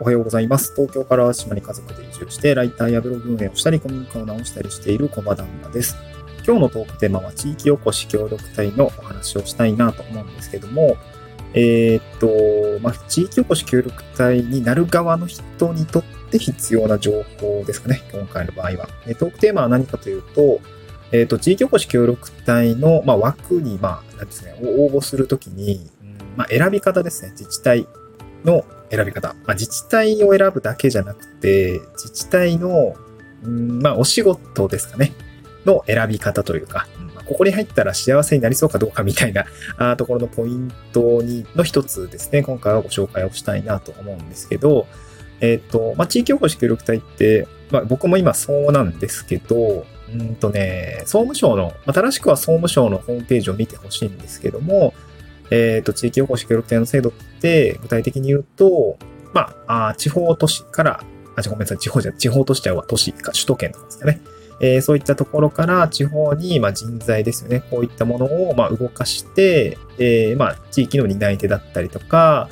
[0.00, 0.72] おはようございます。
[0.74, 5.94] 東京から島に家族で移住して、ライターやブログ運営をしたり、古民家を直したりしている駒旦那です。
[6.46, 10.96] 今日のトークテーマは地域おこし協力隊のお話をしたいなと思うんですけども、
[11.52, 18.88] えーっと、まあ、地域おこし協力隊になる側の人にとって必要な情報ですかね、今回の場合は。
[19.06, 20.60] でトークテーマは何かというと、
[21.12, 27.86] えーっと、地域おこし協力隊の、まあ、枠に、まあ、なんですね、応募するときに、うんまあ、選び方ですね、自治体
[28.44, 29.34] の選び方。
[29.44, 32.94] まあ、自治体を選ぶだけじゃなくて、自治体の、
[33.42, 35.12] うんまあ、お仕事ですかね。
[35.66, 36.86] の選び方というか、
[37.26, 39.44] ここに入ったら幸せになりそうかどうかみたいな
[39.78, 44.86] あところのポイントにの一つですね、今回はご紹介をしたいなと思うんですけど、
[45.40, 54.92] えっ、と、まあ、地域おこし協力隊って、まあ、僕も今そうなんですけど、うんとね、総務省の、まあ、正しくは総務省のホームページを見てほしいんですけども、
[55.50, 58.98] えっ、と、地域おこし協力隊の制度って、具体的に言うと、
[59.32, 61.04] まあ、あ地方都市から、
[61.36, 64.20] あ、ごめんなさい、地方じゃ、地方都市ちゃうわ、都市か、首都圏とかですかね。
[64.62, 67.62] えーそういったところから地方に、まあ、人材ですよね。
[67.70, 72.48] こういったものを、まあ、動かして、えーまあ、地域の担い手だったりとか、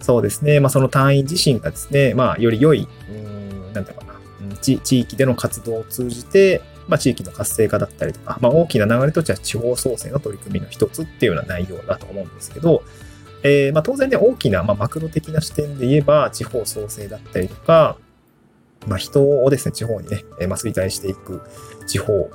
[0.00, 0.60] そうですね。
[0.60, 12.82] まあ、その単位自身がですね、まあ、より良い、うん、なんていうかな、地地域での活動を通じて、まあ、地域の活性化だったりとか、まあ、大きな流れとしては地方創生の取り組みの一つっていうような内容だと思うんですけど、
[13.42, 17.96] えーまあ、当然ね、大きな、ま、マクロ的な視点で言えば、地方創生だったりとか、
[18.86, 21.42] ま、人をですね、地方にね、えーまあ、衰退していく
[21.86, 22.30] 地方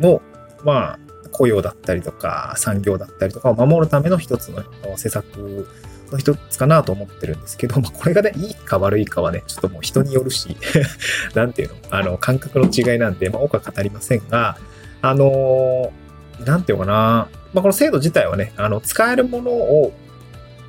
[0.00, 0.20] の、
[0.64, 0.98] まあ、
[1.32, 4.62] 雇用だったりとか、産業だったりとかを守るための一つの
[4.96, 5.66] 施策
[6.10, 10.56] の一つかなと思ってるんですけど、まあ、これがね、いいか悪いかはね、ちょっともう人によるし、
[11.34, 14.56] なんていうの、あの、感覚の違いなんで、まあ、多くは語りませんが、
[15.00, 16.02] あのー
[16.44, 19.92] なんていうかな、まあ、この制度自体はね、あの、使えるものを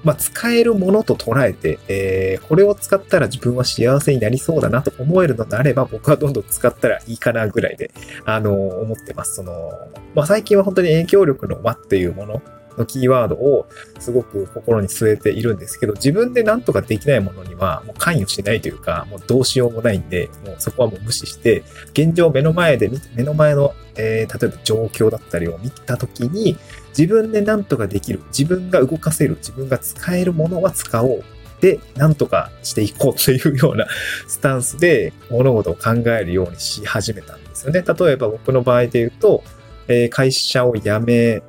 [0.03, 7.91] まあ、使えるものと捉えて、えーこれを使ったら自分は幸せになりそうだなと思えるのであれば、僕はどんどん使ったらいいかなぐらいで、
[8.25, 9.35] あのー思ってます。
[9.35, 9.71] その、
[10.13, 12.41] まあ、最近は本当に影響力の輪っていうもの
[12.77, 13.67] のキーワードを
[13.99, 21.63] すごく心に据えているんですけど、自分で何とかできないものにはもう関与しないというか、もうどうしようもないんで、もうそこはもう無視して、
[21.93, 26.57] 現状目の前で、目の前の、えー例えば状況だったりを見たときに、
[26.97, 31.23] 自分で何とかできる、自分が動かせる、自分が使えるものは使おう。
[31.61, 33.87] で、何とかしていこうというような
[34.27, 37.83] スタンスで物事を考えるようにし始めたんですよね。
[37.87, 39.43] 例えば僕の場合で言うと、
[39.87, 41.41] えー会社を辞め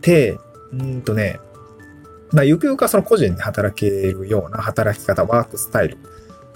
[0.00, 0.38] て、
[0.72, 1.40] うんとね、
[2.32, 5.98] まあ、ゆくゆくはその個人に働けるような働き方、ワークスタイル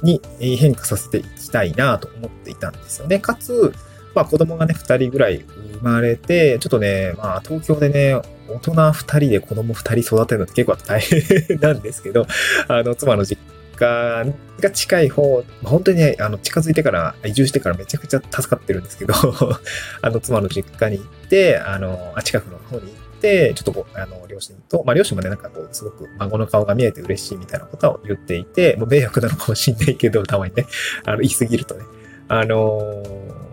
[0.02, 3.18] に変化させていきたいなと思っていたんですよね。
[3.18, 3.72] かつ、
[4.14, 5.44] まあ子供がね、二人ぐらい
[5.80, 12.26] 生まれて、ちょっとね、まあ東京でね、大人二人で子供二人育てるのって結構大変なんですけど、
[12.68, 13.40] あの、妻の実
[13.76, 14.26] 家
[14.60, 19.14] が近い方、本当にね、あの、近づいてから、移住してからめちゃくちゃ助かってるんですけど、
[20.02, 30.66] あの、妻の実家に行って、あの、近くの方に行って、ちょっと、あの、両親と、まあ両親もね、なんかこう、すごく孫の顔が見えて嬉しいみたいなことを言っていて、もう迷惑なのかもしんないけど、たまにね、
[31.04, 31.84] あの、言い過ぎるとね、
[32.28, 33.02] あの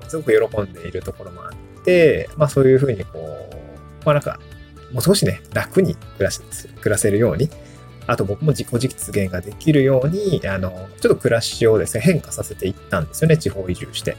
[0.08, 4.40] すごく喜んでいるところもあって、まあそういうふうにこう、まあなんか、
[4.92, 6.42] もう少しね、楽に暮らし、
[6.82, 7.50] 暮らせるように、
[8.08, 14.16] あと僕も自己実現ができるように、あの、ちょっと暮らしをですね、変化させていったんですよね、地方移住して。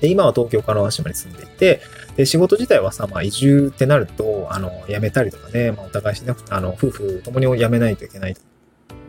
[0.00, 1.80] で、今は東京から島に住んでいて、
[2.16, 8.36] で、仕事自体はさ、まあ移住ってなると、あの、辞めたりとかね、まあお互いしなくて、あの、夫婦ともに辞めないといけない、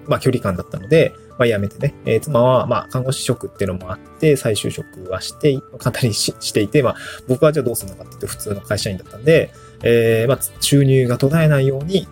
[0.05, 6.95] まあ距離感だったので、まあ辞めてね、えー妻は、まあ看護師職っていうのもあって、再就職はして、簡単にししていて、まあ
[7.27, 9.51] 僕はじゃあどうするのかっていうと普通の会社員だったんで、
[9.83, 12.07] えーまあ収入が途絶えないように、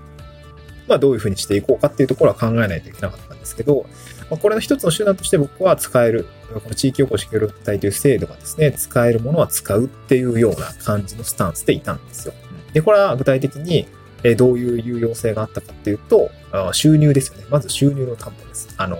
[0.87, 3.85] まあどういうふうにしていこうかっていうところは考えないといけなかったんですけど、
[4.29, 12.33] まあ、これの一つの手段として僕は使える、この地域おこし協力隊という制度がですね、使えるものは使うっていうような感じのスタンスでいたんですよ。
[12.73, 13.87] で、これは具体的に、
[14.23, 16.31] えどういう有用性があったかっていうと、
[16.71, 17.45] 収入ですよね。
[17.49, 18.73] まず収入の担保です。
[18.77, 18.97] あの、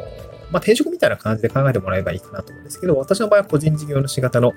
[0.51, 4.53] まあ、転職みたいな感じで考えてもらえばいいかなと思うんですけど、私の場合は個人事業主型の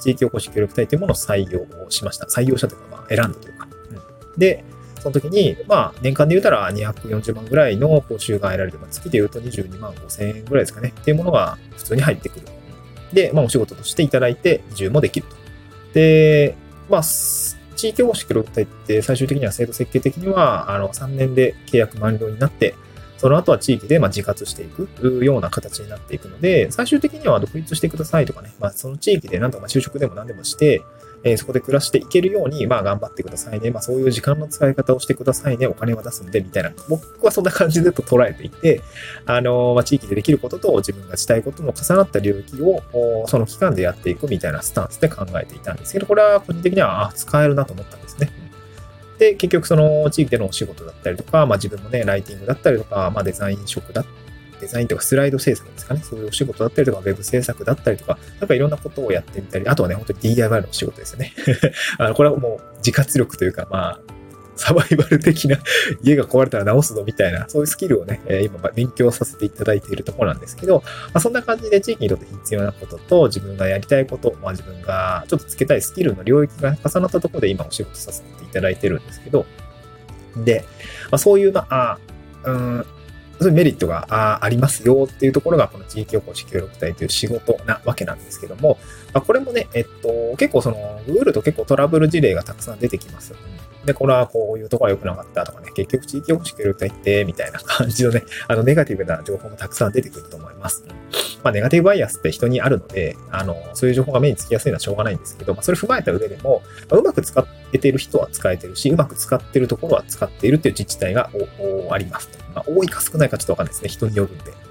[0.00, 2.26] 地域おこし協力隊というものを採用しました。
[2.26, 3.68] 採用したというか、まあ、選んだというか。
[3.90, 4.64] うんで、
[5.00, 8.78] その時に、まあ、年間で言うたら240万ぐらいの報酬が得られる。
[8.78, 10.92] まあ月で言うと22万5千円ぐらいですかね。
[10.98, 12.46] っていうものが普通に入ってくる。
[13.12, 15.36] で、まあ、お仕事としていただいて、移住もできると。
[15.94, 16.54] で、
[16.88, 17.02] まあ、
[17.80, 22.74] 地域おこし協力隊って最終的には制度設計的には、あの、3年で契約満了になって、
[23.16, 30.82] その後は地域でま自活していくような形になっていくので、最終的には独立してくださいとかね、まあその地域でなんとか就職でも何でもして、
[31.22, 33.70] えー、そこで暮らしていけるように、まあ頑張ってくださいね。
[33.70, 35.66] まあそういう時間の使い方をしてくださいね。
[35.66, 36.72] お金は出すんで、みたいな。
[36.88, 38.80] 僕はそんな感じでと捉えていて、
[39.26, 42.82] あのー、まあ地域でできることと自分がしたいことの重なった領域を、
[43.26, 48.30] その期間でやっていくみたいなスタンスで考えていたんですけど、これは個人的には、あ、使えるなと思ったんですね。
[49.18, 54.19] で、結局その地域でのお仕事だったりとか、まあ自分もね、ライティングだったりとか、まあデザイン職だったり
[54.60, 56.02] デザインとかスライド制作ですかね。
[56.02, 61.34] そういうお仕事だったりとか、ウェブ制作だったりとか、なんかいろんなことをやってみたり、あとはね、本当に DIY のお仕事ですよね。
[61.98, 64.00] あの、これはもう自活力というか、まあ、
[64.60, 65.56] サバイバル的な
[66.02, 79.46] 家が壊れたら直すぞみたいな、そういうスキルをね、今勉強させていただいているところなんですけど、まあ、そんな感じで地域にとって必要なことと自分がやりたいこと、まあ自分がちょっとつけたいスキルの領域が重なったところで今お仕事させていただいてるんですけど、
[80.36, 80.66] で、
[81.10, 81.98] まあ、そういう、まあ、
[82.44, 82.86] うん、
[83.40, 88.78] そういうメリットがありますよっていうところが、この地域おこし協力隊という仕事なわけなんですけども、
[89.14, 93.34] まあ、これもね、えっと、結構その、Google と結構トラブル事例がたくさん出てきます。
[93.84, 100.84] で、これはこういうとこは良くなかったとかね、結局地域おこし協力隊って、みたいな感じのね、 あの、ネガティブな情報もたくさん出てくると思います。
[101.42, 111.30] まあ、ネガティブバイアスって人にあるので、あの、そういう情報が目につきやすいのはしょうがないんですけど、まあ、それ踏まえた上でも、まあ、うまく使えている人は使えてるし、うまく使ってるところは使っているっていう自治体が
[111.90, 112.28] あります。
[112.54, 113.88] まあ、多いか少ないかちょっとわかんないですね。
[113.88, 114.69] 人によるんで。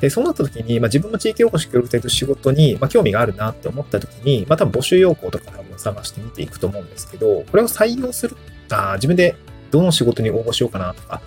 [0.00, 8.36] で、そうなった時に、まあ、自分も地域おこし協力隊という仕事に、まあ、興味があるなって思った時に、まあ、多分募集要項とか多分探してみていくと思うんですけど、これを採用する、
[8.70, 9.36] あ自分で
[9.70, 11.20] どの仕事に応募しようかなとか、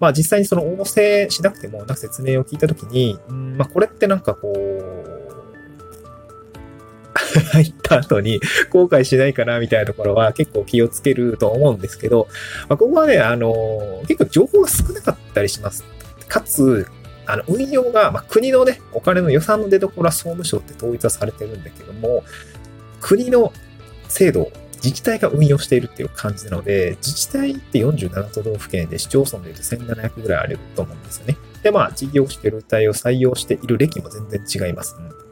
[0.00, 5.24] まあ実際にその応募せしなくても、なんか説明を聞いたときに、うんまあこれってなんかこう、
[7.52, 12.28] 入った後に後悔しないかなみたいなところは結構気をつけると思うんですけど、
[12.68, 15.84] まあ、ここはね、あの、結構情報が少なかったりします。
[16.28, 16.86] かつ、
[17.26, 22.24] あの、運用が、まあ、国のね、お金の予算の出所は総務省って統一はされてるんだけども、
[23.00, 23.52] 国の
[24.08, 31.36] 制度自治体が運用しているっていう感じなので、自治体って47都道府県で市町村で言うと1700ぐらいあると思うんですよね。
[31.62, 34.96] で、まあ、事業し協力隊を採用している歴も全然違います。
[34.98, 35.23] うん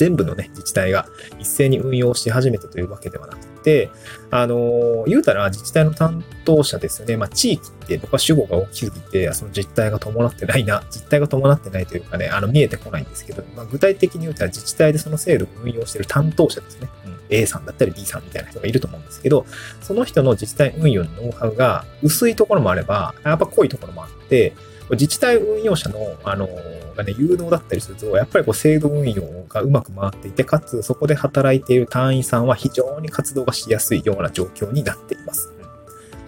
[0.00, 1.06] 全部のね、自治体が
[1.38, 3.90] 一斉に運用し始めたというわけではなくて、
[4.30, 7.18] あの、言うたら自治体の担当者ですよね。
[7.18, 16.88] まあ、地域って僕は主語が大きすぎて、その実態が伴ってないな、実態が伴ってないというかね、あの、見えてこないんですけど、まあ、具体的に言うたら自治体でその制度を運用している担当者ですね。
[17.04, 19.44] うん、A さんだったり B さんみたいな人がいると思うんですけど、
[19.82, 24.54] その人の自治体運用のノウハウが薄いところもあれば、やっぱ濃いところもあって、
[24.92, 26.48] 自治体運用者の、あの、
[26.96, 35.52] がね、有能だったりすると、やっぱりこう制度運用がうまく回っていて、かつそこで働いている隊員さんは非常に活動がしやすいような状況になっています。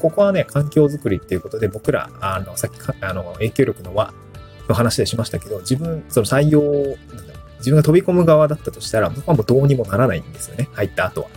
[0.01, 4.13] ここはね、環境づくりっていうことで、僕ら、あの、さっきあの、影響力の輪
[4.69, 6.61] の話でしましたけど、自分、その採用、
[7.59, 11.29] 自分が飛び込む側だったとしたら、僕はもうどうにもならないんですよね、入った後は。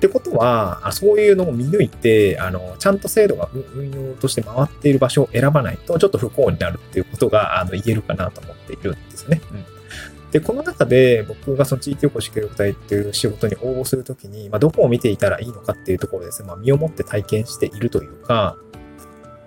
[0.00, 9.42] ってことは、そういうのを見抜いて、あの、ちゃんと制度が運用として回っている場所を選ばないと、ちょっと不幸になるっていうことが、あの、言えるかなと思っているんですね。
[9.52, 9.64] うん。
[10.30, 18.56] で、この中で僕がその地域おこし協力隊っていう仕事に応募するときに、まあ、どこを見ていたらいいのかっていうところですね、まあ、身をもって体験しているというか、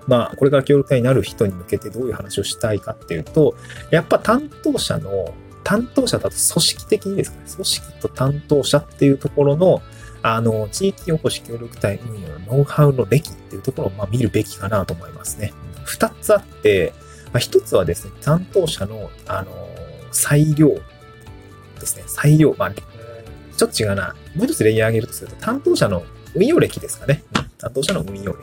[0.05, 3.55] まあ、これから協力隊になる人に向けてどういう話をしたいかっていうと、
[3.89, 5.33] やっぱ担当者の、
[5.63, 9.81] 担当者だと組織的にですかね、組織と担当者っていうところの、
[10.23, 15.53] あの、地域おこし協力隊運用のノウハウの歴っていうところを、まあ、見るべきかなと思いますね。
[15.83, 16.93] 二つあって、
[17.27, 19.51] まあ、一つはですね、担当者の、あの、
[20.11, 22.03] 裁量ですね。
[22.07, 22.55] 裁量。
[22.57, 24.15] まあ、ちょっと違うな。
[24.35, 26.03] もう一つレイヤー上げるとすると、担当者の
[26.35, 27.23] 運用歴ですかね。
[27.57, 28.37] 担当者の運用歴。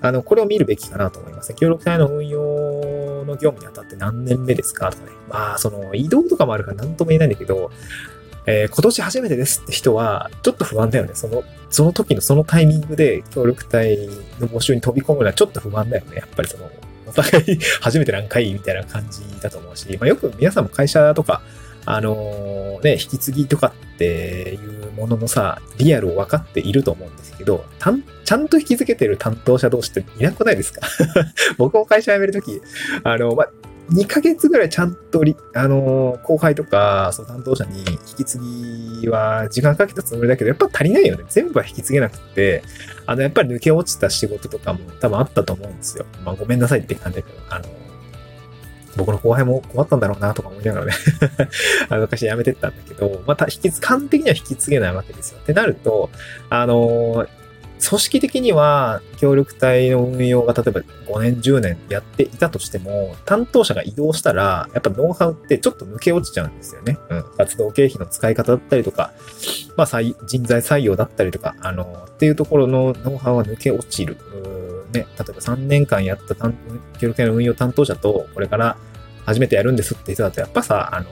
[0.00, 1.54] あの、これを見るべきかなと思います。
[1.54, 2.40] 協力隊の運用
[3.24, 5.10] の業務にあたって何年目ですかとかね。
[5.28, 7.70] まあ、その、移動とかもあるから何とも言えないんだけど、
[8.50, 11.10] えー、今年初めてですって人は、ちょっと不安だよね。
[11.12, 13.98] その、その時のそのタイミングで協力隊
[14.40, 16.16] の募集に飛び込むのはちょっと不安だよね。
[16.16, 16.70] やっぱりその、
[17.06, 21.42] お互い初めて何回みたいな感じだと思うし、まあ、よく皆さんも会社とか、
[21.84, 30.86] あのー、ね、引き継ぎとかっていうもののさ、リアルを分かっていると思うんですけど、たんちゃんと引き継げてる担当者同士っていなくないですか？
[31.56, 32.60] 僕も会社辞めるとき、
[33.04, 33.50] あの、まあ、
[33.90, 35.22] 2ヶ月ぐらいちゃんと
[35.54, 38.38] あの、後輩とか、その担当者に引き継
[39.00, 41.24] ぎは時間かけたつもりだけど、やっぱ足りないよね。
[41.28, 42.62] 全部は引き継げなくて、
[43.06, 46.04] あの、やっぱり抜け落ちた仕事とかも多分あったと思うんですよ。
[46.24, 47.64] まあ、ごめんなさいって感じだけど、あの、
[48.96, 50.92] 僕の後輩も困ったんだろうなとか思いながらね
[51.88, 55.38] あの、会社辞めてったんだけど、また引き継、完璧には引き継げないわけですよ。
[55.40, 56.10] ってなると、
[56.50, 57.26] あの、
[57.86, 66.98] 組織的には協力隊の運用が例えば5年、10年やっていたとしても、担当者が移動したら、やっぱノウハウってちょっと抜け落ちちゃうんですよね。
[67.08, 67.24] うん。
[67.36, 69.12] 活動経費の使い方だったりとか、
[69.76, 74.16] まあ、人材採用だったりとか、あの、っていうところのノウハウは抜け落ちる。
[74.92, 76.52] ね、例えば3年間やった協
[77.08, 78.76] 力隊の運用担当者と、これから
[79.26, 81.10] 初めてやるんですって人だと、やっぱさ、あの、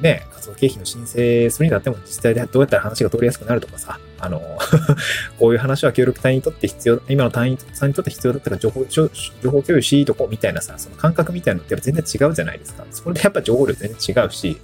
[0.00, 4.40] ね、活動経費の申請するにだっても自治体でどうやったら話が通りやすくなるとかさ、あの、
[5.38, 9.08] こういう話は協力隊にとって必要、今の隊員さんにとって必要だったら情報、情
[9.44, 12.86] 報共有しいとこみたいなさ、その感覚みたいなのってやっぱ全然違うじゃないですか。
[12.92, 14.60] それでやっぱ情報量全然違うし、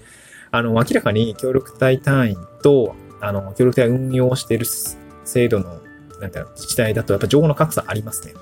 [0.52, 4.66] あの、明らかに協力隊隊員と、あの、協力隊運用している
[5.24, 5.80] 制度の、
[6.20, 8.34] なんていうの、自治体だとやっぱ情報の格差ありますね。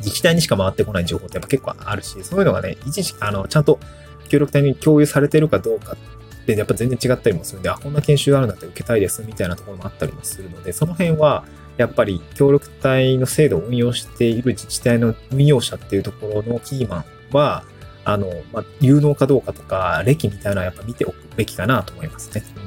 [0.00, 3.80] 自治体にしか回ってこない情報ってやっぱ結構あるし、そういうのがね、一時、あの、ちゃんと
[4.28, 5.96] 協力隊に共有されてるかどうかっ
[6.44, 11.44] てやっぱ全然違ったりもするんで、あ、こんな研修があるんだって受けたいですみたいなところもあったりもするので、その辺は
[11.76, 17.64] やっぱり協力隊の制度を運用している自治体の運用者っていうところのキーマンは、
[18.04, 22.44] あの、まあ、有能かどうかとか、歴みたいなのはやっぱ見ておくべきかなと思いますね。
[22.56, 22.62] うん、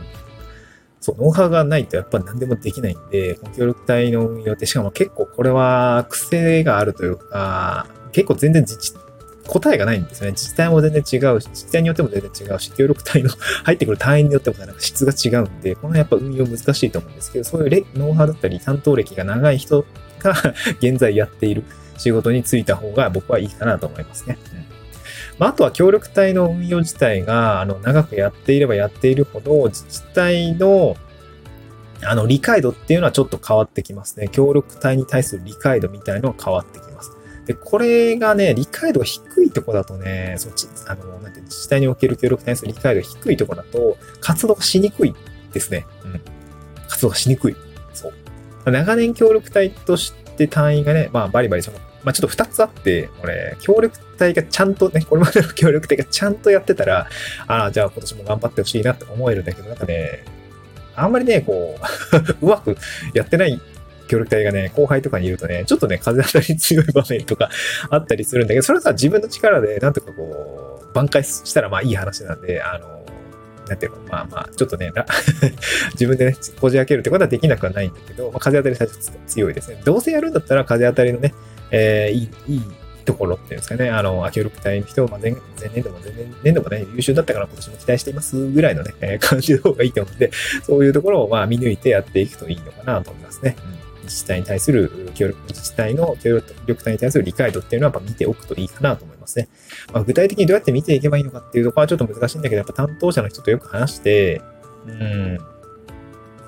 [1.00, 8.94] そう、ノウハウがないとやっぱ何でもできないんで、この協力隊の運用って、しかも結構これは癖があるというか、結構全然自治
[9.48, 10.32] 答えがないんですね。
[10.32, 13.30] 自治体も全然違うし、自治体によっても全然違うし、協力隊の
[13.64, 19.86] 入ってくる単位によってもなんか質が違うんで、このやっぱ運用難しいと思うんですけど、そういうノウハウだったり担当歴が長い人
[20.20, 20.36] が
[20.80, 21.64] 現在やっている
[21.98, 24.38] 仕事に就いた方が僕はいいかなと思いますね。
[24.54, 24.68] うん
[25.40, 30.96] まあ、あとは協力隊の運用自体が、あの、長くやっていればやっているほど、自治体の、
[32.04, 34.30] あの、理解度っていうのはちょっと変わってきますね。
[34.32, 36.87] 協力隊に対する理解度みたいのは変わってきます。
[37.48, 45.16] で、これがね、理解度が低いとこだとね、そっち、あの、なんて自治体における協力体数理解度が低いとこだと、活動がしにくい
[45.54, 45.86] ですね。
[46.04, 46.22] うん。
[46.90, 47.56] 活動がしにくい。
[47.94, 48.10] そ
[48.66, 48.72] う。
[48.72, 57.08] 長年協力隊として単位がね、まあバリバリその、まあちょっと二つあって、これ、協力隊がちゃんとね、これまでの協力隊がちゃんとやってたら、
[57.48, 60.26] ああ、じゃあ今年も頑張ってほしいなって思えるんだけど、なんかね、
[60.98, 61.80] あんまりね、こ
[62.42, 62.76] う うまく
[63.14, 63.62] やってない
[64.08, 67.50] 協力隊がね、後輩とかにいるとね、ちょっとね、風当たり強い場面とか
[67.90, 73.06] あったりするんだけど、それはさ、自分の力で、なんとかこう、挽回したらまあいい話なんで、あの、
[73.68, 74.92] なんていうの、まあまあ、ちょっとね、
[75.94, 79.82] 自分でね、こじ開けるってことはできなくはないんだけど、まあ、風当たり最初強いですね。
[79.84, 81.34] どうせやるんだったら風当たりのね、
[81.72, 82.62] えー、いい、いい
[83.06, 86.12] ところっていうんですかね、あの、協力隊の人、まあ前、前年度も前
[86.44, 90.32] 年度もね、優秀だったから今年も期待していますぐらいのね、えー、感じの方がいいと思うんで、
[90.64, 93.56] そういうところをまあ見抜いてやっていくといいのかなと思いますね。
[93.72, 99.48] うん自治体に対する協力、自治体の協力隊に対する理解度っていうのはやっぱ見ておくといいかなと思いますね。
[99.94, 104.42] まあ、具体的にどうやって見ていけばいいのかっていうところはちょっと難しいんだけど、やっぱ担当者の人とよく話して、
[104.88, 105.38] うん。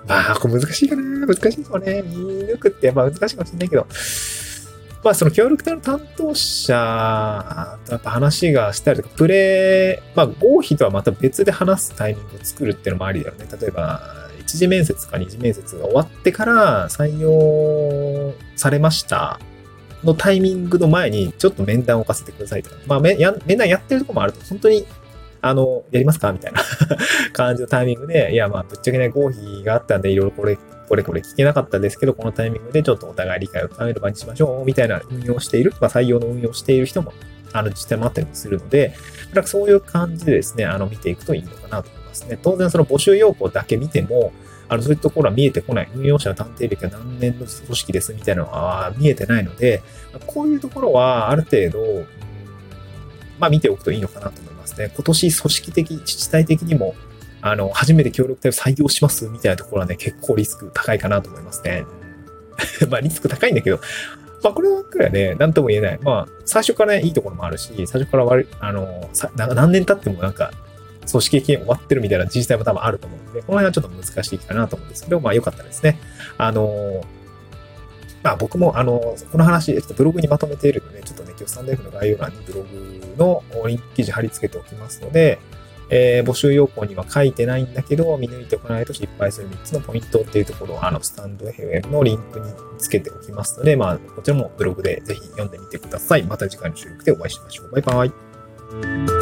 [0.08, 1.28] まあ、これ難しいかな？
[1.28, 2.02] 難しいかもね。
[2.02, 2.16] 見
[2.48, 3.86] 抜くってやっぱ難しいかもしれないけど、
[5.04, 13.46] まあ、その協力隊の担当者とやっぱ話がしたりとか、プレイ、まあ、合否とはまた別で話すタイミングを作るっていうのもありだよね。
[13.62, 14.02] 例えば、
[14.50, 19.40] 一次面接か二次面接が終わってから採用されました
[20.04, 22.78] のタイミングの前にちょっと面談を置かせてくださいとか。
[22.88, 24.88] まあ、面談やってるとこもあると、本当に、
[25.42, 26.62] あの、やりますかみたいな。
[27.34, 37.14] 感じのタイミングで、いや、まあ、ぶっちゃけね、合否があったんで、いろいろこれ、これこれ聞けなかったですけど、このタイミングでちょっとお互い理解を深める場にしましょう、みたいな運用している、まあ、採用の運用している人も、
[37.52, 38.96] あの、実際もあったりもするので、
[39.44, 41.99] そういう感じでですね、あの、見ていくといいのかなと。
[42.10, 42.38] ますね。
[42.42, 44.34] 当然その募集要項だけ見ても、
[44.68, 45.90] あの、そういうところは見えてこない。
[45.96, 49.82] 運用者の探偵歴は何年の組織ですみたいなのは見えてないので、
[50.28, 52.06] こういうところはある程度、
[53.40, 54.92] まあ見ておくといいのかなと思いますね。
[54.94, 56.94] 今年組織的、自治体的にも、
[57.42, 61.86] あの、初めて協力隊を採用しますみたいなところはね、結構リスク高いかなと思いますね。
[62.90, 63.80] まあリスク高いんだけど、
[64.44, 66.00] まあこれはくらいね、なんとも言えない。
[66.04, 70.52] まあ最初からね、いいところもあるし、最初から悪い、あの、何年経ってもなんか
[71.10, 76.00] 組織的に終わってるみたいな自治体も多分あると思うので、この辺はちょっと難しいかなと思うんですけど、まあよかったですね。
[76.38, 77.04] あの、
[78.24, 79.00] まあ僕もあの、
[79.32, 85.40] この話、ちょっとブログにまとめているので、ちょっとね、今日スタンド F の概要欄にブログのリンク記事貼り付けておきますので、
[85.90, 92.46] えー、募集要項には書いてないんだけど、見抜いておかないと失敗する3つのポイントっていうところを、あの、スタンド FM のリンクに
[92.78, 96.24] つけておきますので、まあ、こちらもブログでぜひ読んでみてください。
[96.24, 97.72] また次回の収録でお会いしましょう。
[97.72, 99.19] バイバイ。